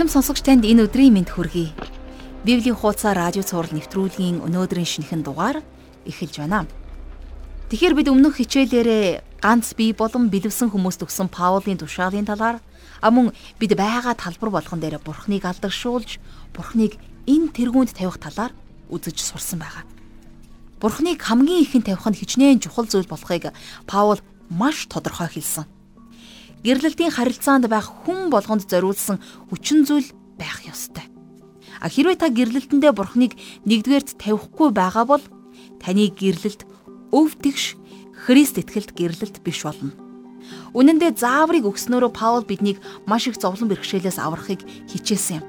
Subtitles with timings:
[0.00, 1.76] Ирхэм сонсогч танд энэ өдрийн мэнд хүргэе.
[2.48, 5.60] Библийн хуудасаар радио цаураар нэвтрүүлгийн өнөөдрийн шинэхэн дугаар
[6.08, 6.64] эхэлж байна.
[7.68, 12.64] Тэгэхээр бид өмнөх хичээлээрээ ганц бие болон бэлэвсэн хүмүүст өгсөн Паулийн тушаалын талаар
[13.04, 16.16] а мөн бид байгаа талбар болгон дээр Бурхныг алдагшуулж,
[16.56, 16.96] Бурхныг
[17.28, 18.56] энэ тэргуунд тавих талаар
[18.88, 19.84] үзэж сурсан байгаа.
[20.80, 23.52] Бурхныг хамгийн ихэнд тавих нь хичнээн чухал зүйл болохыг
[23.84, 25.68] Паул маш тодорхой хэлсэн
[26.64, 31.08] гэрлэлтийн харилцаанд байх хүн болгонд зориулсан хүчин зүйл байх ёстой.
[31.80, 33.32] А хэрвээ та гэрлэлтэндээ бурхныг
[33.64, 35.24] нэгдүгээрт тавихгүй байгаа бол
[35.80, 36.68] таны гэрлэлт
[37.12, 37.80] өв тэгш
[38.20, 39.96] Христ итгэлт гэрлэлт биш болно.
[40.76, 42.76] Үнэн дээр зааврыг өгснөөрөө Паул биднийг
[43.08, 44.60] маш их зовлон бэрхшээлээс аврахыг
[44.92, 45.44] хичээсэн юм.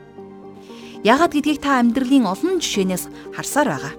[1.03, 3.93] Яагад гэдгийг та амьдралын олон жишээнээс харсаар байгаа.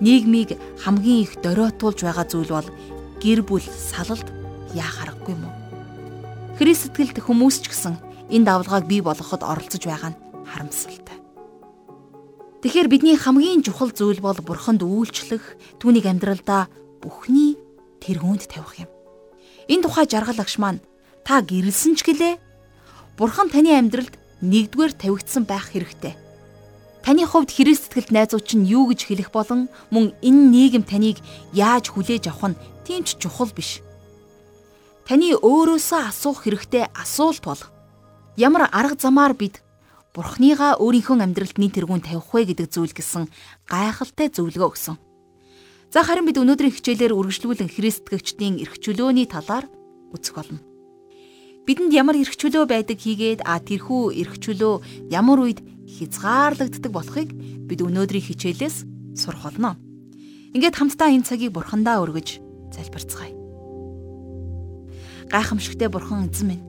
[0.00, 2.68] Нийгмийг хамгийн их доройтуулж байгаа зүйл бол
[3.20, 4.32] гэр бүл салалт
[4.72, 5.59] яа харахгүй юм уу?
[6.60, 7.96] Христ сэтгэлд хүмүүс ч гэсэн
[8.28, 11.16] энэ давлгааг бий болгоход оролцож байгаа нь харамсалтай.
[12.60, 16.68] Тэгэхээр бидний хамгийн чухал зүйл бол бурханд үйлчлэх, түүнийг амьдралдаа
[17.00, 17.56] бүхний
[18.04, 18.92] тэргуунд тавих юм.
[19.72, 20.84] Энэ тухай жаргал агш маань
[21.24, 22.36] та гэрэлсэн ч гэлээ
[23.16, 26.12] бурхан таны амьдралд нэгдүгээр тавигдсан байх хэрэгтэй.
[27.00, 31.24] Таны хувьд Христ сэтгэлд найзууч нь юу гэж хэлэх болон мөн энэ нийгэм таныг
[31.56, 33.80] яаж хүлээж авах нь тийм ч чухал биш.
[35.10, 37.58] Таны өөрөөсөө асуух хэрэгтэй асуулт бол
[38.38, 39.58] ямар арга замаар бид
[40.14, 43.26] Бурхныгаа өөрийнхөө амьдралд нийт тэргүүн тавих вэ гэдэг зүйл гэсэн
[43.66, 45.02] гайхалтай зөвлөгөө өгсөн.
[45.90, 49.66] За харин бид өнөөдрийн хичээлээр үргэлжлүүлэн христтгэгчдийн эрх чөлөөний талаар
[50.14, 50.62] үзэх болно.
[51.66, 55.58] Бидэнд ямар эрх чөлөө байдаг хийгээд а тэрхүү эрх чөлөө ямар үед
[55.90, 57.34] хязгаарлагддаг болохыг
[57.66, 58.86] бид өнөөдрийн хичээлээс
[59.18, 59.74] сурах болно.
[60.54, 62.38] Ингээд хамтдаа энэ цагийг бурхандаа өргөж
[62.70, 63.39] залбирцгаая
[65.30, 66.64] гайхамшигтай бурхан эзэн минь.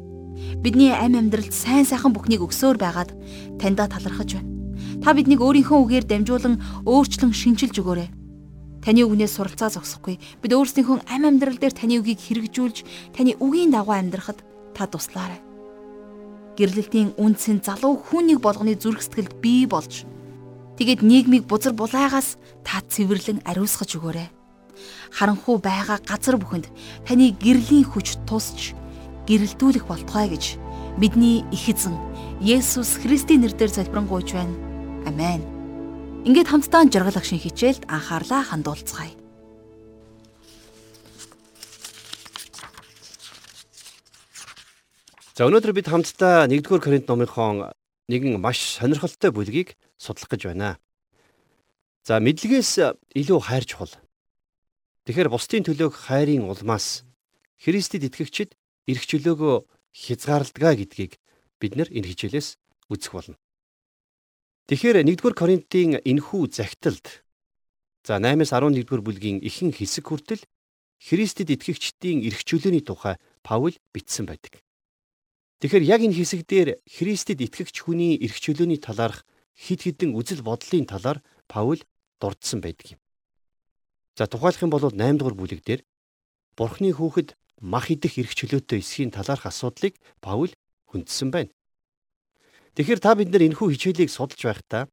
[0.61, 3.11] Бидний амь амьдралд сайн сайхан бүхнийг өгсөөр байгаад
[3.59, 4.49] таньда талархаж байна.
[5.01, 6.55] Та биднийг өөрийнхөө үгээр дамжуулан
[6.85, 8.09] өөрчлөн шинжилж өгөөрэй.
[8.85, 10.17] Таны үгнээс суралцаа зогсохгүй.
[10.41, 12.77] Бид өөрсдийнхөө амь амьдрал дээр таны үгийг хэрэгжүүлж,
[13.13, 14.41] таны үгийн дагуу амьдрахад
[14.73, 15.41] та туслаарай.
[16.57, 20.05] Гэрлэлтийн үндсэн залуу хүүнийг болгоны зүрх сэтгэлд бий болж
[20.81, 24.40] тэгээд нийгмийг бузар булаагаас та цэвэрлэн ариусгаж өгөөрэй
[25.11, 26.67] харанхуу байгаа газар бүхэнд
[27.07, 28.73] таны гэрлийн хүч тусч
[29.27, 30.57] гэрэлтүүлэх болтугай гэж
[30.97, 31.95] бидний их эзэн
[32.41, 34.55] Есүс Христийн нэрээр залбирanгуйч байна.
[35.05, 35.45] Амен.
[36.25, 39.13] Ингээд хамтдаа жаргал агшин хичээлд анхаарлаа хандуулцгаая.
[45.37, 47.73] За өнөөдөр бид хамтдаа 1-р Коринт номынхон
[48.09, 50.77] нэгэн маш сонирхолтой бүлгийг судлах гэж байна.
[52.05, 52.81] За мэдлэгээс
[53.15, 53.93] илүү хайр чухал.
[55.05, 57.01] Тэгэхээр бусдын төлөөх хайрын улмаас
[57.57, 58.53] Христэд итгэгчид
[58.85, 59.55] эрх чөлөөгөө
[59.97, 61.17] хязгаарладаг гэдгийг
[61.57, 62.61] бид нар энэ хичээлээс
[62.93, 63.37] үзэх болно.
[64.69, 67.25] Тэгэхээр 1-р Коринтын энхүү загталд
[68.05, 70.45] за 8-аас 11-р бүлгийн ихэнх хэсэг хүртэл
[71.01, 74.61] Христэд итгэгчдийн эрх чөлөөний тухай Паул бичсэн байдаг.
[75.65, 79.25] Тэгэхээр яг энэ хэсэг дээр Христэд итгэгч хүний эрх чөлөөний талаарх
[79.57, 81.81] хид хідэн үзэл бодлын талаар Паул
[82.21, 83.00] дурдсан байдаг юм.
[84.17, 85.81] За тухайлах юм бол 8 дугаар бүлэг дээр
[86.57, 90.51] Бурхны хүүхэд мах идэх эрх чөлөөтэй эсхийн талаарх асуудлыг Паул
[90.91, 91.51] хүндсэн байна.
[92.75, 94.83] Тэгэхээр та бид нар энэхүү хичээлийг судалж байхдаа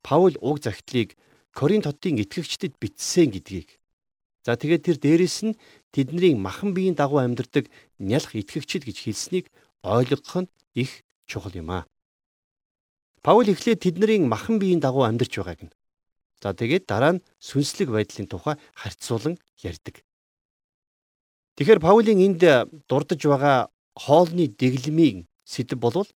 [0.00, 1.20] Паул уг загтлыг
[1.52, 3.76] Коринт хотын итгэгчдэд бичсэн гэдгийг
[4.46, 5.58] за тэгээд тэр дээрэс нь
[5.92, 7.68] тэдний махан биеийн дагуу амьдардаг
[8.00, 9.52] нялх итгэгчд гэж хэлснийг
[9.84, 11.84] ойлгох нь их чухал юм аа.
[13.20, 15.72] Паул эхлээд тэдний махан биеийн дагуу амьдарч байгааг нь
[16.40, 20.00] За тэгээд дараа нь сүнслэг байдлын тухай харьцуулан ярьдаг.
[21.60, 22.42] Тэгэхээр Паулийн энд
[22.88, 26.08] дурдж байгаа хоолны дэглэмийн сэдв болвол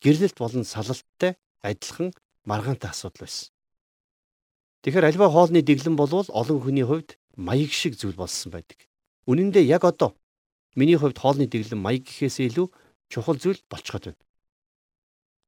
[0.00, 2.16] гэрлэлт болон салалттай адилхан
[2.48, 3.52] маргаантай асуудал байсан.
[4.80, 8.88] Тэгэхээр альва хоолны дэглэм болвол олон хүний хувьд маяг шиг зүйл болсон байдаг.
[9.28, 10.16] Үнэн дээр яг одоо
[10.72, 12.72] миний хувьд хоолны дэглэм маяг гэхээс илүү
[13.12, 14.24] чухал зүйл болчиход байна.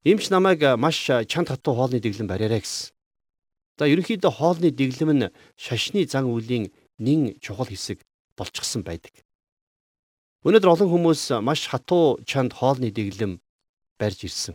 [0.05, 2.93] Имч намайг маш чанд хатуу хоолны дэглэм бариараа гэсэн.
[3.79, 8.05] За ерөнхийдөө хоолны дэглэм нь шашны зан үйлийн нэн чухал хэсэг
[8.37, 9.13] болчихсон байдаг.
[10.45, 13.41] Өнөөдөр олон хүмүүс маш хатуу чанд хоолны дэглэм
[13.99, 14.55] барьж ирсэн.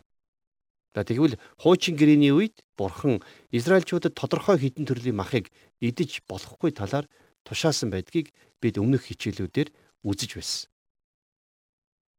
[0.94, 3.22] За тэгвэл хуучин гэрээний үед бурхан
[3.54, 7.06] Израильчуудад тодорхой хідэн төрлийн махыг идэж болохгүй талаар
[7.46, 9.70] тушаасан байдгийг бид өмнөх хичээлүүдээр
[10.04, 10.70] үзэж байсан.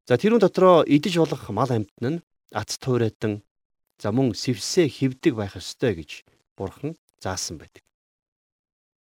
[0.09, 2.23] За тэрүүн дотроо идэж болох мал амтн нь
[2.55, 3.45] ац туйрайтан
[4.01, 6.25] за мөн сэвсээ хөвдөг байх ёстой гэж
[6.59, 7.83] бурхан заасан байдаг.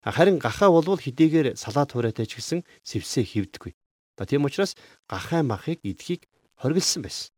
[0.04, 3.74] Харин гахаа болвол хэдийгээр салаад хүрээтэй ч гэсэн сэвсээ хөвдөггүй.
[4.20, 4.78] Та тийм учраас
[5.10, 6.28] гахаа махыг идэхийг
[6.62, 7.34] хориглосон байсан.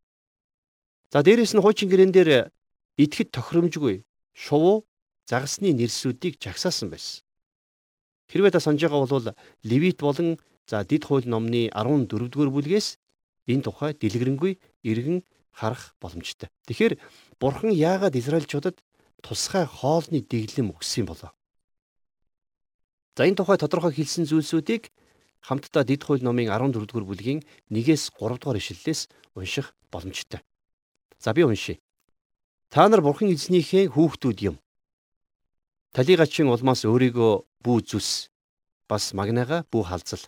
[1.14, 2.52] За дээрэс нь хуучин гэрэн дээр
[3.00, 4.04] идэхэд тохиромжгүй
[4.36, 4.84] шувуу
[5.30, 7.24] загасны нэрсүүдийг жагсаасан байсан.
[8.28, 9.32] Хэрвээ та санаж байгаа бол
[9.64, 10.36] Левит болон
[10.68, 13.00] за Дид хууль номны 14-р бүлгээс
[13.48, 15.24] энэ тухай дэлгэрэнгүй иргэн
[15.56, 16.52] харах боломжтой.
[16.68, 17.00] Тэгэхээр
[17.40, 18.84] Бурхан яагаад Израильчуудад
[19.22, 21.32] тусгай хоолны дэглэм өгсөн болоо?
[23.18, 24.94] За энэ тухай тодорхой хэлсэн зүйлсүүдийг
[25.42, 27.42] хамтдаа Дид хууль номын 14-р бүлгийн
[27.74, 30.42] 1-ээс 3 дугаар ишлэлээс унших боломжтой.
[31.18, 31.80] За би уншия.
[32.70, 34.56] Та нар Бурхан эзнийхээ хүүхдүүд юм.
[35.96, 38.30] Талигачин улмаас өөрийгөө бүү зүс
[38.92, 40.24] бас магнаага бүү халзал.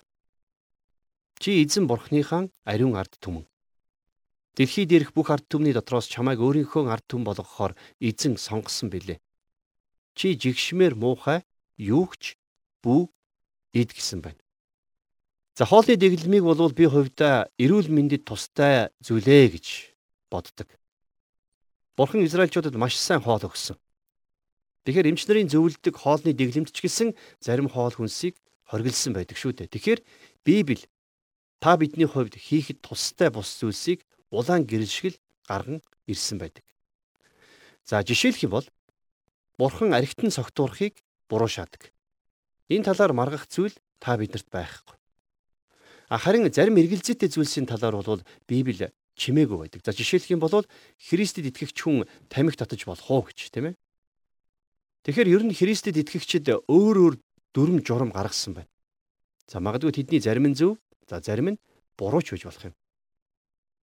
[1.40, 3.46] Чи эзэн Бурханыхаа ариун ард түмэн.
[4.60, 9.24] Дэлхий дээрх бүх ард түмний дотроос чамайг өөрийнхөө ард түмэн болгохоор эзэн сонгосон билээ.
[10.20, 11.48] Чи жигшмээр муухай
[11.80, 12.36] юугч
[12.84, 13.08] бүү
[13.72, 14.44] ид гэсэн байна.
[15.56, 19.96] За хоолны дэглэмийг бол би хувьдаа эрүүл мэндэд тустай зүйлээ гэж
[20.28, 20.68] боддог.
[21.96, 23.80] Бурхан Израильчуудад маш сайн хоол өгсөн.
[24.84, 28.36] Тэгэхээр эмч нарын зөвлөдөг хоолны дэглэмт ч гэсэн зарим хоол хүнсийг
[28.68, 29.72] хоригдсан байдаг шүү дээ.
[29.72, 30.00] Тэгэхээр
[30.44, 30.84] Библи
[31.64, 35.18] та бидний хувьд хийхэд тустай бус зүйлсийг улаан гэрэлшгэл
[35.48, 36.64] гарган ирсэн байдаг.
[37.86, 38.68] За жишээлх юм бол
[39.58, 41.92] Бурхан архитан цогтуурахыг буруу шаадаг.
[42.70, 44.96] Энэ талаар маргах зүйл та биднэрт байхгүй.
[46.10, 48.90] Харин зарим эргэлзээтэй зүйлсийн талаар бол Библи
[49.20, 49.82] чимээгүй байдаг.
[49.84, 50.66] За жишээлх юм бол
[50.98, 53.76] Христэд итгэгч хүн тамхи татаж болох уу гэж тийм ээ.
[55.04, 57.16] Тэгэхээр ер нь Христэд итгэгчид өөр өөр
[57.54, 58.72] дүрм журам гаргасан байна.
[59.50, 60.78] За магадгүй тэдний зарим нь зөв,
[61.10, 61.62] за зарим нь
[61.98, 62.76] буруу ч үж болох юм.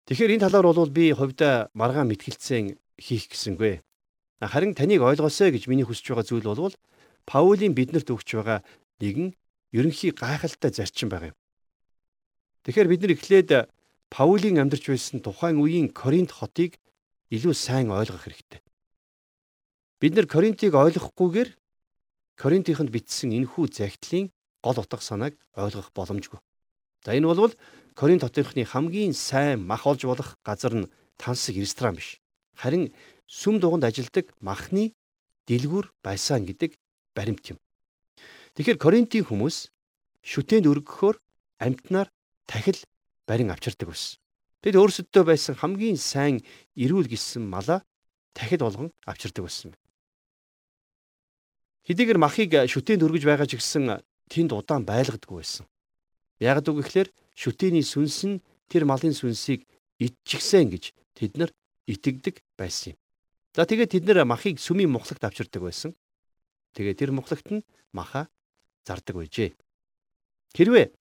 [0.07, 3.83] Тэгэхээр энэ талаар бол би хувьдаа маргаан мэтгэлцэн хийх гэсэнгүй.
[4.39, 6.75] Харин таныг ойлгосоо гэж миний хүсэж байгаа зүйл бол
[7.27, 8.63] Паулийн биднэрт өгч байгаа
[9.03, 9.35] нэгэн
[9.75, 11.39] ерөнхий гайхалтай зарчим байгаа юм.
[12.63, 13.51] Тэгэхээр бид нар эхлээд
[14.15, 16.79] Паулийн амьдарч байсан тухайн үеийн Коринт хотыг
[17.35, 18.63] илүү сайн ойлгох хэрэгтэй.
[19.99, 21.51] Бид нар Коринтыг ойлгохгүйгээр
[22.39, 24.31] Коринтынд бичсэн энэхүү загтлын
[24.63, 26.39] гол утга санааг ойлгох боломжгүй.
[27.03, 27.59] За энэ бол
[27.97, 32.21] Коринт хотынхны хамгийн сайн мах олж болох газар нь тансаг ресторан биш.
[32.53, 32.93] Харин
[33.25, 34.93] сүм дуганд ажилдаг махны
[35.49, 36.77] дэлгүүр байсан гэдэг
[37.17, 37.59] баримт юм.
[38.53, 39.73] Тэгэхээр Коринтын хүмүүс
[40.21, 41.17] шүтээнд өргөхөөр
[41.65, 42.13] амьтнаар
[42.45, 42.77] тахил
[43.25, 44.21] барин авчирдаг байсан.
[44.61, 46.45] Тэд өөрсөддөө байсан хамгийн сайн
[46.77, 47.81] эрүүл гисэн малаа
[48.37, 49.73] тахил болгон авчирдаг байсан.
[51.89, 55.65] Хэдийгээр махыг шүтээнд өргөж байгаа ч гэсэн тэнд удаан байлгадаггүй байсан.
[56.43, 58.43] Яг үг гэхлээр шүтээний сүнс нь
[58.73, 59.69] тэр малын сүнсийг
[60.01, 61.51] идчихсэн гэж тэд нар
[61.87, 62.99] итгэдэг байсан юм.
[63.55, 65.93] За тэгээд тэд нэр махыг сүмийн мухлагт авчирдаг байсан.
[66.73, 68.29] Тэгээд тэр мухлагт нь маха
[68.85, 69.53] зардаг байжээ.
[70.57, 70.93] Хэрвээ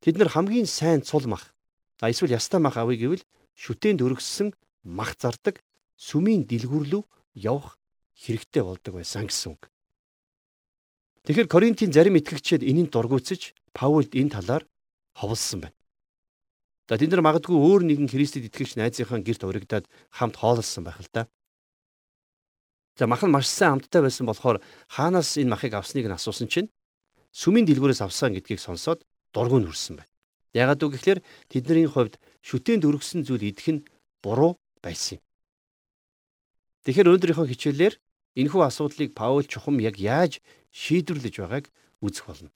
[0.00, 1.52] тэд нар хамгийн сайн цул мах
[2.00, 3.24] а эсвэл ястаа мах авъя гэвэл
[3.56, 4.52] шүтээнд өргөссөн
[4.84, 5.64] мах зардаг
[5.96, 7.02] сүмийн дэлгүүрлүү
[7.40, 7.78] явах
[8.18, 9.62] хэрэгтэй болдог байсан гэсэн үг.
[11.24, 14.68] Тэгэхээр Коринтын зарим итгэгчид энэнд дургуутсаж Паулд энэ талаар
[15.14, 15.76] ховлсон байна.
[16.88, 21.08] За тэд нар магадгүй өөр нэгэн Христэд итгэгч найзынхаа гэрт урагдаад хамт хооллсон байх л
[21.08, 21.24] да.
[22.98, 24.60] За мах нь маш сайн амттай байсан болохоор
[24.92, 26.68] хаанаас энэ махыг авсныг нь асуусан чинь
[27.32, 29.00] сүмийн дэлгүүрээс авсан гэдгийг сонсоод
[29.32, 30.12] дургүй нүрсэн байна.
[30.54, 31.18] Ягаад үг гэхээр
[31.50, 33.84] тэдний хувьд шүтээнд өргөсөн зүйл идэх нь
[34.22, 35.22] буруу байсан юм.
[36.84, 37.94] Тэгэхээр өнөөдрийнхөө хичээлээр
[38.38, 40.38] энэхүү асуудлыг Паул чухам яг яаж
[40.70, 41.66] шийдвэрлэж байгааг
[42.04, 42.50] үзэх болно.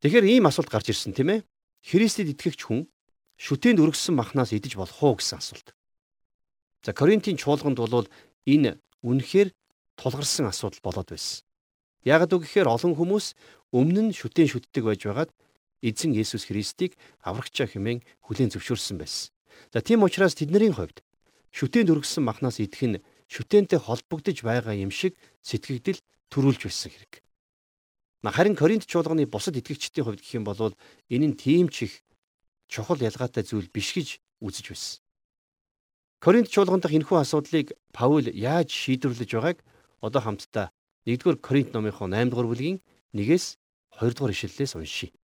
[0.00, 1.40] Тэгэхээр ийм асуулт гарч ирсэн тийм ээ.
[1.84, 2.88] Христэд итгэгч хүн
[3.36, 5.76] шүтээнд өргөссөн махнаас идэж болох уу гэсэн асуулт.
[6.84, 8.08] За Коринтын чуулганд бол
[8.48, 9.52] энэ үнэхээр
[10.00, 11.44] тулгарсан асуудал болоод байсан.
[12.04, 13.36] Яг үг гэхээр олон хүмүүс
[13.76, 15.30] өмнө нь шүтэн шүтдэг байж байгаад
[15.84, 19.32] эзэн Есүс Христийг аврагчаа хэмээн хүлээн зөвшөөрсөн байсан.
[19.68, 21.04] За тийм учраас тэдний хувьд
[21.52, 26.00] шүтээнд өргөссөн махнаас идэх нь шүтэнтэй холбогдож байгаа юм шиг сэтгэгдэл
[26.32, 27.20] төрүүлж байсан хэрэг.
[28.22, 30.76] Харин Коринт чуулганы бусад итгэгчдийн хувьд гэх юм бол
[31.08, 32.04] энэ нь тийм ч их
[32.68, 35.00] чухал ялгаатай зүйл биш гэж үзэж байсан.
[36.20, 39.58] Коринт чуулган дахь энэхүү асуудлыг Паул яаж шийдвэрлэж байгааг
[40.04, 40.68] одоо хамтдаа
[41.08, 42.84] 1-р Коринт номынхоо 8-р бүлгийн
[43.16, 43.56] 1-ээс
[43.96, 45.16] 2-р ишлэлээс уншийе.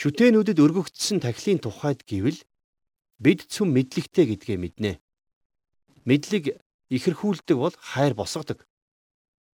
[0.00, 2.40] Шүтэнүүдэд өргөгдсөн тахилын тухайд гэвэл
[3.20, 4.92] бид цөм мэдлэгтэй гэдгээ мэднэ.
[6.08, 6.56] Мэдлэг
[6.88, 8.64] ихэрхүүлдэг бол хайр босгодог.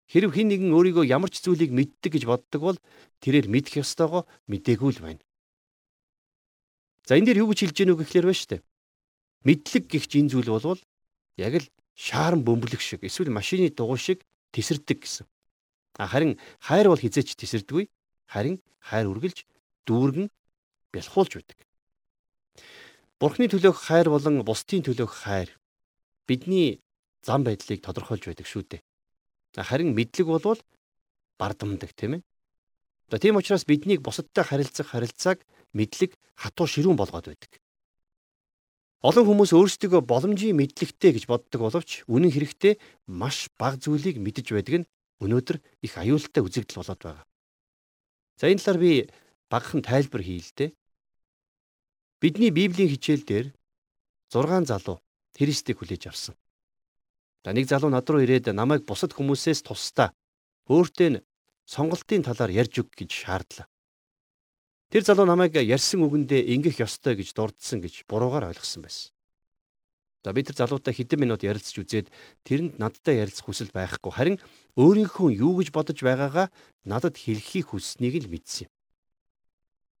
[0.05, 2.77] Хэрв хэн нэгэн өөрийгөө ямар ч зүйлийг мэддэг гэж боддог бол
[3.25, 5.21] тэрээр мэдэх ёстойгоо мдээгүй л байна.
[7.09, 8.61] За энэ дээр юу гэж хэлж гэнэ үг гэхлээр байна шүү дээ.
[9.45, 10.81] Мэдлэг гихч энэ зүйл болвол
[11.41, 14.21] яг л шаарн бөмбөлөх шиг эсвэл машины дугуй шиг
[14.53, 15.25] тесэрдэг гэсэн.
[15.97, 17.89] А харин хайр бол хизээч тесэрдэггүй.
[18.29, 19.45] Харин хайр үргэлж
[19.89, 20.29] дүүргэн
[20.93, 21.57] бэлхуулж байдаг.
[23.17, 25.49] Бурхны төлөөх хайр болон бусдын төлөөх хайр
[26.27, 26.83] бидний
[27.23, 28.84] зам байдлыг тодорхойлж байдаг шүү дээ.
[29.63, 30.59] Харин мэдлэг болвол
[31.39, 32.21] бардамдаг тийм ээ.
[33.11, 35.39] За тийм учраас биднийг бусадтай харилцах харилцааг
[35.71, 37.51] мэдлэг хатуу ширүүн болгоод байдаг.
[39.05, 44.75] Олон хүмүүс өөрсдөө боломжийн мэдлэгтэй гэж боддог боловч үнэн хэрэгтээ маш бага зүйлийг мэдэж байдаг
[44.81, 44.89] нь
[45.21, 47.25] өнөөдөр их аюултай үзэгдэл болоод байгаа.
[48.41, 48.91] За энэ талаар би
[49.53, 50.73] багахан тайлбар дээ.
[52.17, 53.47] Бидний Библийн хичээл дээр
[54.33, 54.97] 6 залуу
[55.37, 56.35] Христийг хүлээж авсан.
[57.45, 60.17] За нэг залуу над руу ирээд намайг бусад хүмүүсээс тусдаа
[60.65, 61.21] өөртөө нь
[61.69, 63.69] сонголтын талаар ярьж өг гэж шаардлаа.
[64.89, 69.13] Тэр залуу намайг ярьсан үгэндээ ингэх ёстой гэж дурдсан гэж буруугаар ойлгосон байсан.
[70.25, 72.09] За би тэр залуутай хэдэн минут ярилцж үзээд
[72.49, 74.37] тэрэнд надтай ярилцах хүсэл байхгүй харин
[74.73, 76.49] өөрийнхөө юу гэж бодож байгаагаа
[76.81, 78.73] надад хэлхийг хүсснийг л мэдсэн юм.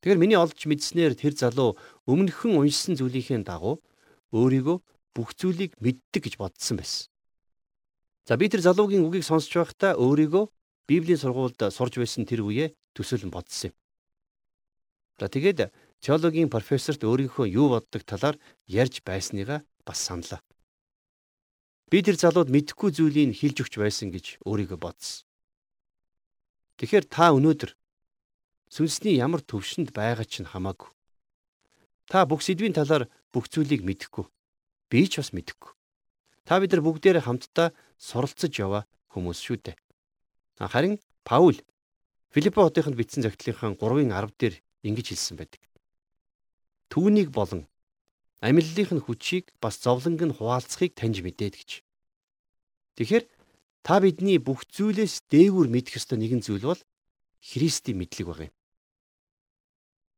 [0.01, 1.77] Тэгэхээр миний олж мэдснээр тэр залуу
[2.09, 3.85] өмнөхөн уншсан зүйлийнхээ дагуу
[4.33, 4.77] өөрийгөө
[5.13, 7.13] бүх зүйлийг мэддэг гэж бодсон байсан.
[8.25, 10.49] За би тэр залуугийн үгийг сонсч байхдаа өөрийгөө
[10.89, 13.75] Библийн сургуульд сурж байсан тэр үеэ төсөөлөн бодсон юм.
[15.21, 15.69] За тэгээд
[16.01, 20.41] теологийн профессорт өөрийнхөө юу боддог талаар ярьж байсныгаа бас саналаа.
[21.93, 25.29] Би тэр залууд мэдхгүй зүйлийг хэлж өгч байсан гэж өөрийгөө бодсон.
[26.81, 27.77] Тэгэхээр та өнөөдөр
[28.73, 30.89] сүнсний ямар төвшөнд байгаа ч хамаагүй.
[32.09, 34.25] Та бүх сэдвийн талаар бүх зүйлийг мэдэхгүй.
[34.89, 35.71] Би ч бас мэдэхгүй.
[36.45, 39.75] Та бид нар бүгдээрээ хамтдаа суралцж яваа хүмүүс шүү дээ.
[40.61, 41.57] Харин Паул
[42.29, 45.61] Филиппо хотынд бичсэн загтлынхаа 3-ын 10 дээр ингэж хэлсэн байдаг.
[46.93, 47.65] Түүнийг болон
[48.45, 51.71] Амьллынх нь хүчийг бас зовлонг нь хуваалцахыг таньж мэдээд гэж.
[52.99, 53.25] Тэгэхээр
[53.81, 56.81] та бидний бүх зүйлээс дээгүүр мэдэх ёстой нэгэн зүйл бол
[57.41, 58.53] Христийн мэдлэг баг юм.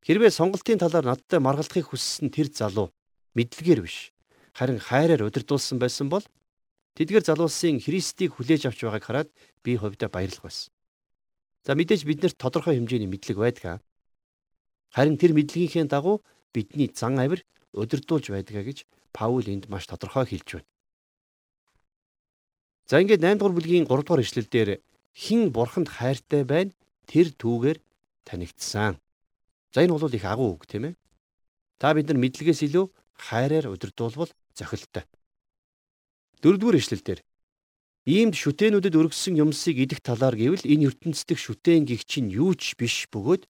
[0.03, 2.91] Хэрвээ сонголтын талаар надтай маргалдахыг хүссэн тэр залуу
[3.37, 4.11] мэдлэгээр биш
[4.57, 6.25] харин хайраар удирдуулсан байсан бол
[6.97, 9.29] тэдгэр залуусын Христийг хүлээж авч байгааг хараад
[9.61, 10.73] би хувьдаа баярлах байсан.
[11.61, 13.85] За мэдээж биднэрт тодорхой хэмжээний мэдлэг байдаг.
[14.89, 20.57] Харин тэр мэдлэгийнхээ дагуу бидний зан авир удирдуулж байдгаа гэж Паул энд маш тодорхой хэлж
[20.57, 20.69] байна.
[22.89, 24.81] За ингээд 8 дугаар бүлгийн 3 дугаар ишлэлдэр
[25.13, 26.73] хин бурханд хайртай байна
[27.05, 27.77] тэр түүгээр
[28.25, 28.97] танигдсан.
[29.73, 30.93] За энэ бол их агуу үг тийм ээ.
[31.77, 32.85] Та бид нар мэдлэгээс илүү
[33.21, 35.05] хайраар удирдуулбал зохилттой.
[36.41, 37.19] Дөрөвдүгээр ишлэлдэр
[38.07, 43.05] иймд шүтэнүүдэд өргөссөн юмсыг идэх талаар гэвэл энэ ертөнцийн шүтэн гихч нь юу ч биш
[43.13, 43.45] бөгөөд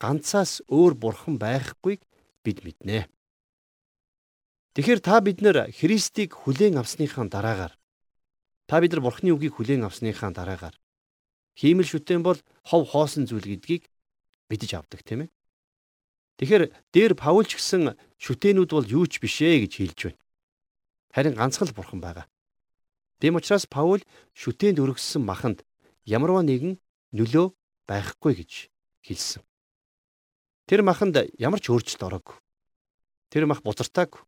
[0.00, 2.00] ганцаас өөр бурхан байхгүйг
[2.44, 3.08] бид мэднэ.
[4.76, 7.74] Тэгэхээр та бид нар Христийг хүлээн авсныхаа дараагаар
[8.68, 10.76] та бид нар Бурхны үгийг хүлээн авсныхаа дараагаар
[11.56, 13.88] хиймэл шүтэн бол хов хоосон зүйл гэдгийг
[14.52, 15.30] мэдэж авдаг тийм ээ.
[16.36, 20.20] Тэгэхээр дээр Паулч гисэн шүтэнүүд бол юу ч биш ээ гэж хэлж байна.
[21.16, 22.28] Харин ганцхан л Бурхан байгаа.
[23.24, 24.04] Тэм учраас Паул
[24.36, 25.64] шүтэнд өргөссөн маханд
[26.04, 26.76] ямарваа нэгэн
[27.16, 27.56] нөлөө
[27.88, 28.68] байхгүй гэж
[29.00, 29.40] хэлсэн.
[30.68, 32.36] Тэр маханд ямар ч өөрчлөлт ороогүй.
[33.32, 34.20] Тэр мах бузартаагүй.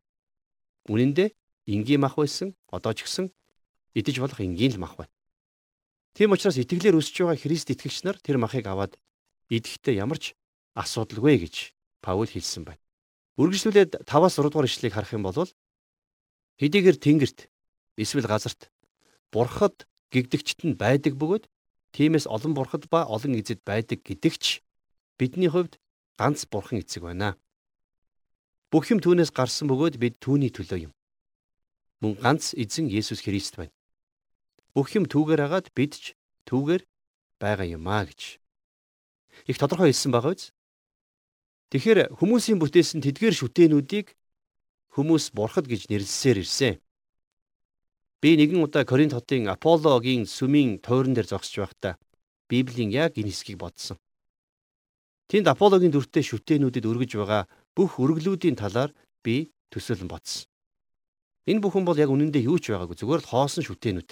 [0.89, 1.33] Үнэн дээр
[1.69, 2.57] энгийн мах байсан.
[2.73, 3.37] Одоо ч гэсэн
[3.93, 5.13] идэж болох энгийн л мах байна.
[6.17, 8.97] Тийм учраас итгэлээр өсөж байгаа Христ итгэгч нар тэр махыг аваад
[9.53, 10.33] идэхдээ ямар ч
[10.73, 12.81] асуудалгүй гэж Паул хэлсэн байна.
[13.37, 15.37] Үргэлжлүүлээд 5-аас 6 дугаар ишлэгийг харах юм бол
[16.59, 17.39] хэдийгээр тэнгэрт
[17.99, 18.71] эсвэл газарт
[19.31, 21.45] бурхад гэгдэгчт нь байдаг бөгөөд
[21.95, 24.45] тиймээс олон бурхад ба олон эзэд байдаг гэдэгч
[25.19, 25.79] бидний хувьд
[26.19, 27.39] ганц бурхан эцэг байна.
[28.71, 30.93] Бүх юм түүнээс гарсан бөгөөд бид түүний төлөө юм.
[32.03, 33.73] Мөн ганц эзэн Есүс Христ байна.
[34.75, 36.05] Бүх юм түүгээр хагаад бид ч
[36.51, 36.83] түүгээр
[37.39, 38.43] байгаа юм а гэж.
[39.47, 40.51] Их тодорхой хэлсэн байгаа биз?
[41.71, 44.18] Тэгэхээр хүмүүсийн бүтээсэн тэдгээр шүтээнүүдийг
[44.95, 46.75] хүмүүс бурхад гэж нэрлсээр ирсэн.
[48.21, 51.95] Би нэгэн удаа Коринт хотын Аполлогийн сүмийн тойрон дээр зогсож байхдаа
[52.49, 53.97] Библийн яг энэ хэсгийг бодсон.
[55.29, 58.91] Тэнд Аполлогийн дүртэй шүтээнүүдэд өргөж байгаа бүх өргөлүүдийн талаар
[59.23, 60.49] би төсөөлөн бодсон.
[61.47, 64.11] Энэ бүхэн бол яг үнэндээ юу ч байгаагүй зүгээр л хоосон шүтээнүүд.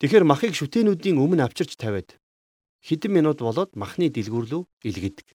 [0.00, 2.16] Тэгэхээр махыг шүтээнүүдийн өмнө авчирч тавиад
[2.86, 5.28] хэдэн минут болоод махны дэлгүүр рүү илгээдэг.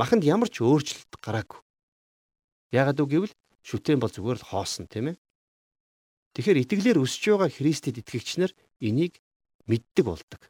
[0.00, 1.60] Маханд ямар ч өөрчлөлт гараагүй.
[2.72, 5.16] Яагаад үг гэвэл шүтэн бол зүгээр л хоосон тийм ээ.
[6.32, 9.20] Тэгэхээр итгэлээр өсөж байгаа Христэд итгэгч нар энийг
[9.68, 10.40] мэддэг болдог.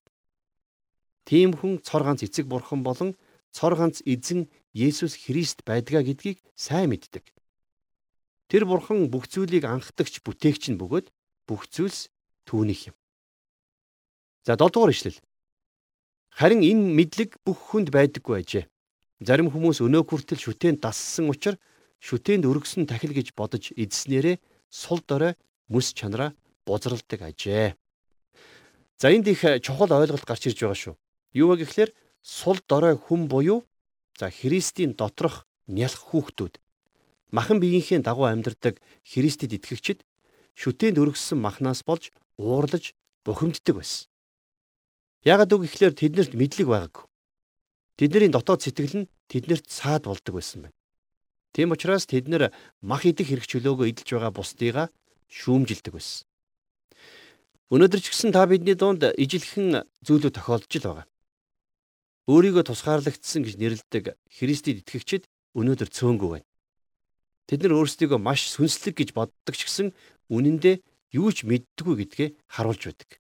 [1.27, 3.19] Тийм хүн цор ганц эцэг бурхан болон
[3.51, 7.27] цор ганц эзэн Есүс Христ байдгаа гэдгийг сайн мэддэг.
[8.47, 11.11] Тэр бурхан бүх зүйлийг анхдагч бүтээгч нь бөгөөд
[11.51, 12.09] бүх зүйлс
[12.47, 12.97] түүнийх юм.
[14.47, 15.19] За 7 дугаар ишлэл.
[16.31, 18.65] Харин энэ мэдлэг бүх хүнд байдаггүй ажээ.
[19.21, 21.61] Зарим хүмүүс өнөө хүртэл шүтээнд дассан учраас
[22.03, 25.39] шүтээнд өргөсөн тахил гэж бодож эзснээрээ сул дорой
[25.71, 26.35] мэс чанараа
[26.67, 27.79] бузралдаг ажээ.
[28.99, 30.95] За энд их чухал ойлголт гарч ирж байгаа шүү.
[31.39, 31.91] Юу вэ гэхээр
[32.23, 33.63] сул дорой хүн буюу
[34.19, 36.59] за Христийн доторх нялх хүүхдүүд
[37.31, 40.03] махан биеийнхээ дагуу амьдардаг Христэд итгэгчид
[40.59, 42.93] шүтээнд өргөссөн махнаас болж уурлаж
[43.25, 44.11] бухимддаг байсан.
[45.25, 47.07] Яагад үг ихлээр тэднэрт мэдлэг байгаагүй.
[47.97, 50.77] Тэдний дотоод сэтгэл нь тэднэрт саад болдог байсан байна.
[51.53, 52.49] Тийм учраас тэд нэр
[52.81, 54.87] мах идэх хэрэг чөлөөгөө идэлж байгаа бусдыгаа
[55.29, 56.25] шүүмжилдэг байсан.
[57.73, 61.07] Өнөөдөр ч гэсэн та бидний дунд ижилхэн зүйлүүд тохиолдож л байгаа.
[62.29, 65.25] Өөрийгөө тусгаарлагдсан гэж нэрлэдэг Христэд итгэгчид
[65.57, 66.49] өнөөдөр цөөнгүй байна.
[67.49, 69.89] Тэд нар өөрсдийгөө маш сүнслэг гэж боддог ч гэсэн
[70.33, 70.79] үнэн дээр
[71.13, 73.11] юу ч мэддэггүй гэдгээ харуулж байдаг.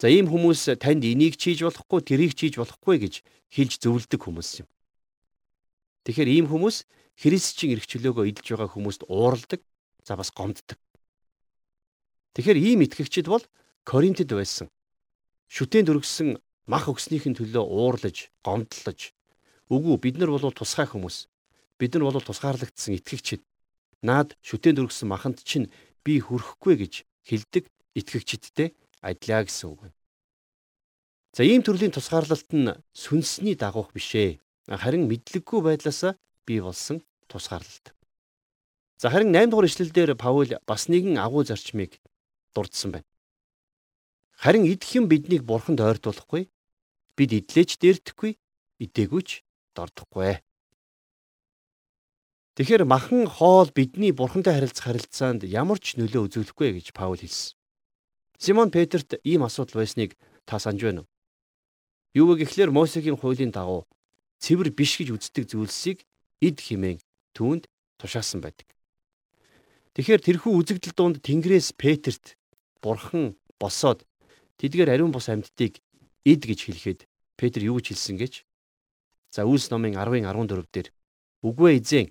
[0.00, 3.14] За ийм хүмүүс танд энийг чийж болохгүй, тэрийг чийж болохгүй гэж
[3.52, 4.68] хэлж зөвлөдөг хүмүүс юм.
[6.04, 6.86] Тэгэхээр ийм хүмүүс
[7.18, 9.60] Христчийн эрх чөлөөгөө идэлж байгаа хүмүүст уурладаг,
[10.02, 10.80] за бас гомддог.
[12.34, 13.44] Тэгэхээр ийм итгэгчид бол
[13.84, 14.72] Коринтод байсан
[15.52, 19.12] шүтээнд өргөсөн мах өгснийхэн төлөө уурлаж, гомдлож,
[19.68, 21.28] үгүй бид нар бол тусгай хүмүүс.
[21.76, 23.44] Бид нар бол тусгаарлагдсан итгэгчид.
[24.00, 25.68] Наад шүтээнд өргөсөн маханд чинь
[26.00, 26.94] би хүрэхгүй гэж
[27.28, 28.72] хэлдэг итгэгчидтэй
[29.04, 29.98] адилаа гэсэн үг байна.
[31.36, 34.40] За ийм төрлийн тусгаарлалт нь сүнсний дагуух биш ээ.
[34.70, 36.14] Харин мэдлэггүй байдлаас
[36.46, 37.90] бий болсон тусгаарлалт.
[39.02, 41.98] За харин 8 дугаар ишлэлдэр Паул бас нэгэн агуу зарчмыг
[42.54, 43.08] дурдсан байна.
[44.38, 46.46] Харин идэхэн биднийг бурханд ойртуулахгүй.
[47.18, 48.38] Бид идлээч дээрдэхгүй,
[48.78, 49.42] идээгүйч
[49.74, 50.38] дордохгүй.
[52.54, 57.58] Тэгэхээр махан хоол бидний бурхантай харилцах харилцаанд ямар ч нөлөө үзүүлэхгүй гэж Паул хэлсэн.
[58.38, 60.14] Симон Петерт ийм асуудал байсныг
[60.46, 61.10] та санаж байна уу?
[62.14, 63.88] Юу вэ гэхлээр Мосегийн хуулийн дагуу
[64.42, 66.02] цэвэр биш гэж үздэг зүйлсийг
[66.42, 66.98] эд химэн
[67.38, 67.70] түүнд
[68.02, 68.66] тушаасан байдаг.
[69.94, 72.34] Тэгэхээр тэрхүү үзэгдэл донд Тэнгэрээс Петерт
[72.82, 74.02] бурхан босоод
[74.58, 75.78] тэдгээр ариун бус амьдтыг
[76.26, 77.00] эд гэж хэлэхэд
[77.38, 78.42] Петр юу гэж хэлсэн гэж?
[79.30, 80.88] За Үлс номын 10-ын 14 дээр
[81.46, 82.10] үгүй эзэн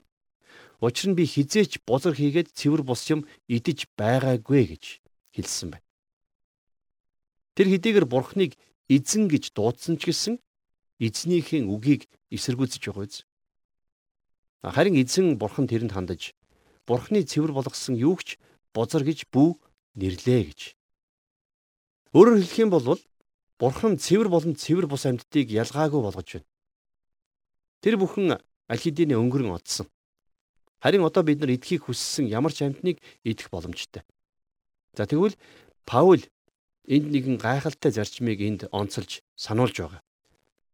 [0.81, 4.83] Учир нь би хизээч бузар хийгээд цэвэр бус юм идэж байгаагүй гэж
[5.37, 5.85] хэлсэн байна.
[7.53, 8.57] Тэр хэдийгээр бурхныг
[8.89, 10.35] эзэн гэж дуудсан ч гэсэн
[11.01, 13.25] эзнийхэн үгийг эсэргүүцэж байгаа биз.
[14.61, 16.37] Харин эзэн бурхан тэрэнд хандаж
[16.85, 18.37] бурхны цэвэр болгосон юугч
[18.73, 19.57] бузар гэж бүү
[19.97, 20.61] нэрлээ гэж.
[22.13, 23.01] Өөрөөр хэлэх юм бол
[23.57, 26.49] бурхан цэвэр болон цэвэр бус амьдтыг ялгаагүй болгож байна.
[27.81, 29.89] Тэр бүхэн аль хэдийн өнгөрөн одсон.
[30.81, 34.05] Харин одоо бид нар эдхийг хүссэн ямар ч амьтныг идэх боломжтой.
[34.97, 35.37] За тэгвэл
[35.85, 36.21] Паул
[36.85, 40.01] энд нэгэн гайхалтай зарчмыг энд онцолж сануулж байгаа.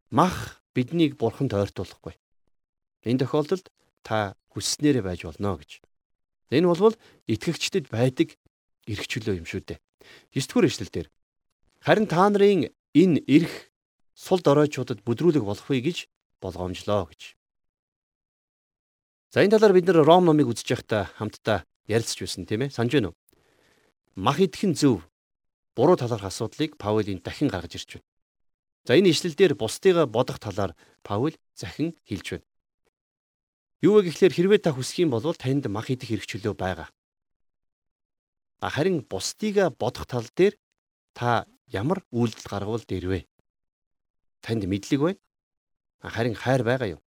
[0.09, 2.15] Мах биднийг бурханд ойртуулахгүй.
[3.03, 3.67] Энэ тохиолдолд
[4.07, 5.83] та хүсснээрээ байж болно гэж.
[6.51, 6.95] Энэ бол
[7.27, 8.39] итгэгчдэд байдаг
[8.87, 9.79] эрх чөлөө юм шүү дээ.
[10.31, 11.07] 9 дугаар эшлэлдэр
[11.83, 13.71] харин та нарын энэ эрх
[14.15, 16.07] сул доройчуудад бүдрүүлэг болох вэ гэж
[16.39, 17.35] болгоомжлоо гэж.
[19.35, 22.71] За энэ талаар бид нэр Ром номыг үзэж байхдаа хамтдаа ярилцж байсан тийм ээ.
[22.71, 23.19] Санж байна уу?
[24.15, 25.03] Мах идэхэн зөв
[25.75, 28.07] буруу талаарх асуудлыг Паулийн дахин гаргаж ирж байна.
[28.87, 30.71] За энэ ишлэлдэр бусдыгаа бодох талаар
[31.03, 32.47] Паул захин хэлж байна.
[33.83, 36.87] Юу вэ гэхлээр хэрвээ та хүсэх юм бол танд мах идэх эрх чөлөө байгаа.
[38.63, 40.55] Харин бусдыгаа бодох тал дээр
[41.11, 43.27] та ямар үйлдэл гаргавал дэрвэ?
[44.39, 45.19] Танд мэдлэг байна.
[45.99, 47.01] Харин хайр байгаа юу?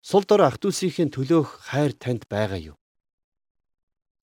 [0.00, 2.76] Сул дор ах дүүсийнхээ төлөөх хайр танд байгаа юу?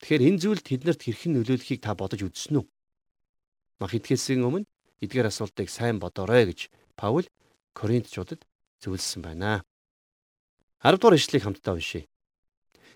[0.01, 2.65] Тэгэхээр энэ зүйл тэднэрт хэрхэн нөлөөлөхийг та бодож үзсэн үү?
[3.77, 4.65] Мах итгэхээс өмнө
[5.03, 7.25] эдгээр асуултыг сайн бодоорой гэж Паул
[7.77, 8.41] Коринтчуудад
[8.81, 9.63] зөвлөсөн байна.
[10.81, 12.05] 10 дугаар ишлэгийг хамтдаа уншъя.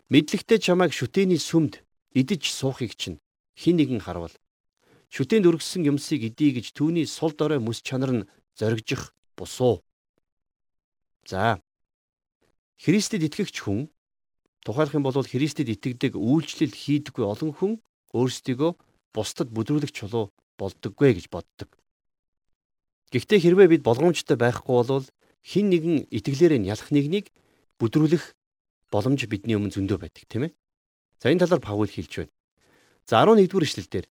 [0.09, 1.81] Мэдлэгтэй чамайг шүтээний сүмд
[2.13, 3.21] идэж суухыг чинь
[3.57, 4.33] хин нэгэн харвал
[5.11, 9.83] шүтээнд өргөссөн юмсыг идий гэж түүний сул дорой мэс чанар нь зоригжих бусуу.
[11.27, 11.59] За
[12.79, 13.91] Христэд итгэгч хүн
[14.63, 17.73] тухайлах юм бол Христэд итгэдэг үйлчлэл хийдэггүй олон хүн
[18.15, 18.71] өөрсдийгөө
[19.11, 21.69] бусдад бүдрүүлэх чулуу болдоггүй гэж боддог.
[23.11, 25.05] Гэхдээ хэрвээ бид болгоомжтой байхгүй бол
[25.43, 27.27] хин нэгэн итгэлээрээ ялах нэгнийг
[27.75, 28.35] бүдрүүлэх
[28.87, 30.55] боломж бидний өмнө зөндөө байдаг тийм ээ.
[31.19, 32.33] За энэ талаар Паул хэлж байна.
[33.03, 34.05] За 11-р эшлэлдэр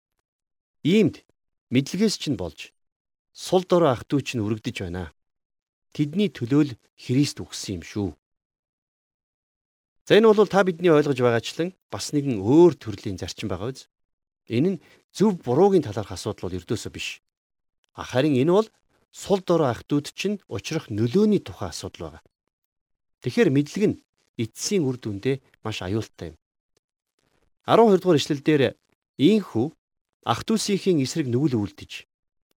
[0.81, 1.21] иймд
[1.69, 2.73] мэдлэгээс чинь болж
[3.37, 5.13] сул дорой ах トゥ чинь үргэлдэж байна.
[5.93, 8.09] Тэдний төлөөл Христ үгсэн юм шүү.
[10.09, 13.85] За энэ бол та бидний ойлгож байгаачлан бас нэгэн өөр төрлийн зарчим байгаа биз?
[14.47, 14.81] Энэ нь
[15.13, 17.21] зөв буруугийн талаарх асуудал бол ердөөсөө биш.
[17.93, 18.67] Харин энэ бол
[19.21, 22.23] сул дорой ах トゥ чинь учрах нөлөөний тухай асуудал байгаа.
[23.25, 23.99] Тэгэхээр мэдлэг нь
[24.37, 26.37] эцсийн үр дүндээ маш аюултай юм.
[27.65, 28.61] 12 дугаар ишлэлдэр
[29.17, 29.67] ийхүү
[30.21, 32.05] ах дүүсийн эсрэг нүгэл үлдэж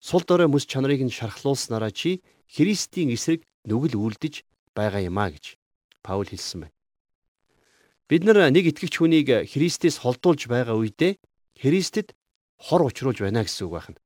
[0.04, 4.44] сул дорой мэс чанарыг нь шархлуулснараа чи Христийн эсрэг нүгэл үлдэж
[4.76, 5.56] байгаа юм а гэж
[6.04, 6.76] Паул хэлсэн байна.
[8.08, 11.20] Бид нар нэг итгэгч хүнийг Христээс холдуулж байгаа үедээ
[11.60, 12.16] Христэд
[12.56, 14.00] хор учруулж байна гэсэн үг байна.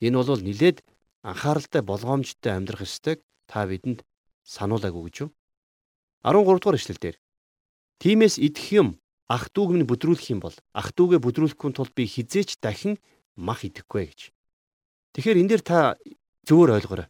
[0.00, 0.82] Энэ бол нилээд
[1.22, 4.00] анхааралтай болгоомжтой амьдрах ёстойг та бидэнд
[4.44, 5.30] сануулаагүй гэж юу?
[6.24, 7.16] 13 дугаар эшлэлдэр
[8.00, 8.88] Тимээс идэх юм
[9.28, 12.96] ах дүүг минь бүдрүүлэх юм бол ах дүүгээ бүдрүүлэхгүй тул би хизээч дахин
[13.36, 14.20] мах идэхгүй гэж.
[15.12, 15.78] Тэгэхээр энэ дээр та
[16.48, 17.08] зөвөр ойлгоорой.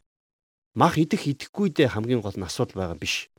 [0.74, 3.30] Мах идэх идэхгүйдээ хамгийн гол нь асуудал байгаа биш.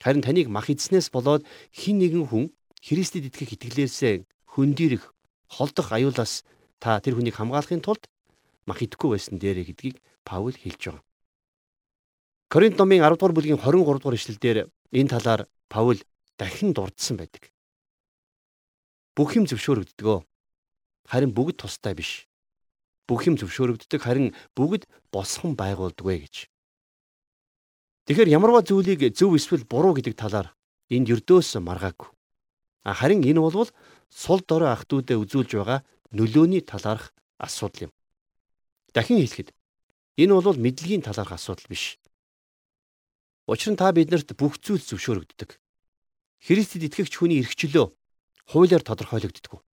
[0.00, 1.44] Харин таныг мах идснээс болоод
[1.76, 2.44] хин нэгэн хүн
[2.80, 5.12] Христэд итгэх итгэлээсээ хөндөрөх,
[5.48, 6.44] холдох аюулаас
[6.80, 8.04] та тэр хүнийг хамгаалахын тулд
[8.66, 11.04] мах идэхгүй байсан дээрэ гэдгийг Паул хэлж байгаа.
[12.48, 14.58] Коринт номын 10 дугаар бүлгийн 23 дугаар ишлэлдэр
[14.92, 15.98] энэ талаар Паул
[16.38, 17.50] дахин дурдсан байдаг.
[19.16, 20.18] Бүх юм зөвшөөрөгддгөө.
[21.10, 22.26] Харин бүгд тустай биш.
[23.06, 26.36] Бүх юм зөвшөөрөгддөг харин бүгд босхон байгуулдагвэ гэж.
[28.08, 30.56] Тэгэхээр ямарваа зүйлийг зөв эсвэл буруу гэдэг талаар
[30.90, 32.10] энд ердөөс маргаагүй.
[32.84, 33.68] Харин энэ бол
[34.10, 35.80] сул дорой ах トゥ удаа үзүүлж байгаа
[36.12, 37.92] нөлөөний талаарх асуудал юм.
[38.94, 39.50] Дахин хэлэхэд
[40.22, 41.98] энэ бол мэдлэгийн талаарх асуудал биш.
[43.50, 45.58] Учир нь та биднэрт бүх зүйл зөвшөөрөгддөг.
[46.46, 47.90] Христэд итгэгч хүний эрхчлөө
[48.54, 49.66] хуулиар тодорхойлогддог.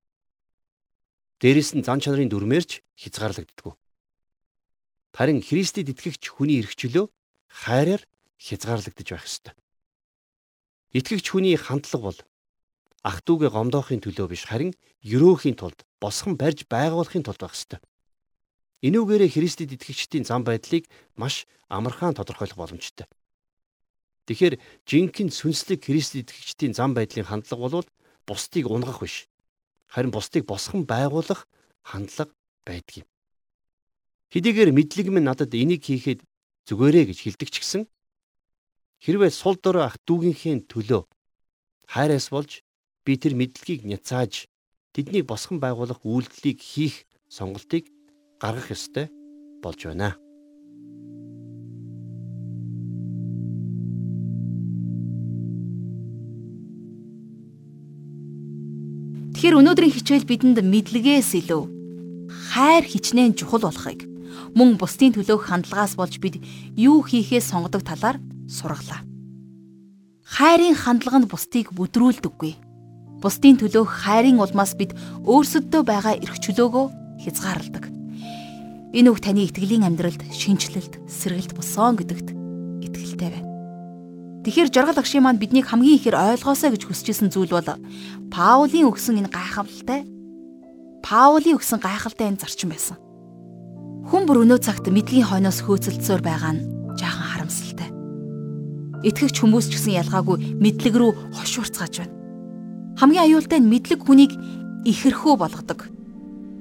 [1.37, 3.77] Дээрээс нь зан чанарын дүрмээрч хязгаарлагддаг.
[5.13, 7.05] Харин Христэд итгэгч хүний эрхчлөө
[7.45, 8.01] хайраар
[8.41, 9.53] хязгаарлагдаж байх ёстой.
[10.97, 12.19] Итгэгч хүний хандлага бол
[13.05, 14.73] ах トゥ угээ гомдоохын төлөө биш харин
[15.05, 17.79] ерөөхийн тулд босгон барьж байгуулахын тулд байх ёстой.
[18.81, 23.05] Энүүгээрээ Христэд итгэгчдийн зам байдлыг маш амархан тодорхойлох боломжтой.
[24.25, 24.57] Тэгэхээр
[24.89, 27.89] жинхэнэ сүнслэг Христэд итгэгчдийн зам байдлын хандлага бол
[28.25, 29.29] бусдыг унгах биш.
[29.87, 31.45] Харин бусдыг босгон байгуулах
[31.85, 32.33] хандлага
[32.65, 33.07] байдаг юм.
[34.33, 36.25] Хэдийгээр мэдлэг минь надад энийг хийхэд
[36.65, 37.83] зүгээрээ гэж хэлдэг ч гэсэн
[39.01, 41.09] Хэрвээ сул дорой ах дүүгийнхээ төлөө
[41.89, 42.61] хайраас болж
[43.01, 44.45] би тэр мэдлэгийг няцааж
[44.93, 47.89] тэднийг босгон байгуулах үйлдэлийг хийх сонголтыг
[48.41, 49.05] гаргах ёстой
[49.61, 50.17] болж байна.
[59.37, 61.63] Тэгэхээр өнөөдрийн хичээл бидэнд мэдлэгээс илүү
[62.53, 64.09] хайр хичнээн чухал болохыг
[64.57, 66.41] мөн бусдын төлөөх хандлагаас болж бид
[66.73, 68.17] юу хийхээ сонгодог талаар
[68.49, 69.05] сургалаа.
[70.25, 72.53] Хайрын хандлага нь бусдыг бүдрүүлдэггүй.
[73.21, 74.97] Бусдын төлөөх хайрын улмаас бид
[75.29, 76.85] өөрсөддөө байгаа эрх чөлөөгөө
[77.21, 78.00] хязгаарладаг.
[78.91, 82.35] Энэ үг таны итгэлийн амьдралд шинчлэлт, сэргэлт болсон гэдэгт
[82.83, 83.51] итгэлтэй байна.
[84.43, 87.79] Тэгэхэр жаргал агшийн маань биднийг хамгийн ихээр ойлгоосоо гэж хүсэжсэн зүйл бол
[88.33, 90.03] Паулийн өгсөн энэ гайхамшигтай
[91.05, 92.97] Паулийн өгсөн гайхалтай энэ зарчим байсан.
[94.11, 96.65] Хүн бүр өнөө цагт мэдлийн хойноос хөөцөлдсөөр байгаа нь
[96.97, 97.89] жаахан харамсалтай.
[99.07, 102.15] Итгэгч хүмүүс ч гэсэн ялгаагүй мэдлэг рүү хошуурцгааж байна.
[102.97, 104.33] Хамгийн аюултай нь мэдлэг хүнийг
[104.89, 105.89] ихэрхүү болгодог.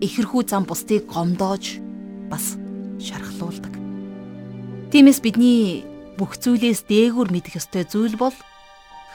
[0.04, 1.89] Ихэрхүү зам бусдыг гомдоож
[2.30, 2.54] бас
[3.02, 3.74] шархлуулдаг.
[4.94, 5.82] Тиймээс бидний
[6.14, 8.34] бүх зүйлээс дээгүүр мэдэх ёстой зүйл бол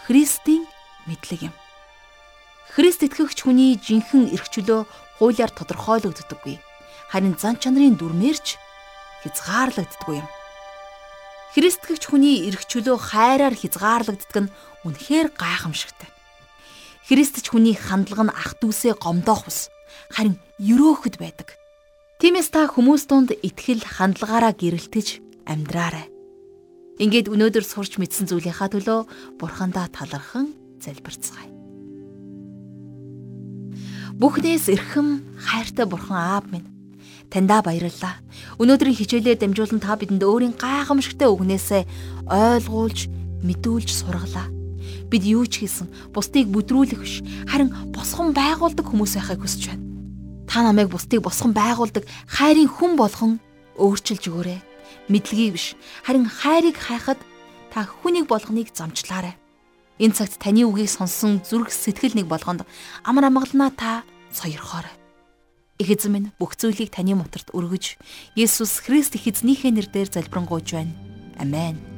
[0.06, 0.68] Христийн
[1.08, 1.56] мэдлэг юм.
[2.76, 4.84] Христ итгэгч хүний жинхэнэ эрх чөлөө
[5.18, 6.60] хуулиар тодорхойлогддоггүй.
[7.10, 8.60] Харин зан чанарын дүрмээрч
[9.24, 10.28] хязгаарлагддаггүй юм.
[11.56, 16.12] Христгэгч хүний эрх чөлөө хайраар хязгаарлагддаг нь үнэхээр гайхамшигтай.
[17.08, 19.72] Христч хүний хандлага нь ах дүүсээ гомдоох ус
[20.12, 21.56] харин өрөөхөд байдаг.
[22.16, 25.20] Тиймээс та хүмүүс дунд итгэл хандлагаараа гэрэлтэж
[25.52, 26.08] амьдраарай.
[26.96, 29.00] Ингээд өнөөдөр сурч мэдсэн зүйлийнхаа төлөө
[29.36, 31.52] бурхандаа талархан залбирцгаая.
[34.16, 36.72] Бүхнээс эрхэм хайртай бурхан аав минь
[37.28, 38.24] Таньдаа баярлалаа.
[38.64, 41.84] Өнөөдрийн хичээлээр дамжуулан та бидэнд өөрийн гайхамшигтай үгнээсээ
[42.32, 43.12] ойлгуулж,
[43.44, 44.48] мэдүүлж сургалаа.
[45.12, 49.85] Бид юу ч хийсэн бусдыг бүдрүүлэх биш, харин босгон байгуулдаг хүмүүс байхыг хүсэж байна.
[50.56, 53.44] Та намайг бусдыг босгон байгуулдаг хайрын хүн болгон
[53.76, 54.64] өөрчилж өгөөрэй.
[55.12, 55.76] Мэдлэгийг биш,
[56.08, 57.20] харин хайрыг хайхад
[57.76, 59.36] та хүнийг болгоныг замчлаарай.
[60.00, 62.64] Энэ цагт таны үгийг сонсон зүрх сэтгэл нэг болгонд
[63.04, 64.96] амар амгалнаа та сойрхоорой.
[65.76, 68.00] Их эзэн минь бүх зүйлийг таны моторт өргөж,
[68.40, 70.96] Есүс Христ их эзнийхээ нэрээр залбирanгуйж байна.
[71.36, 71.95] Амен.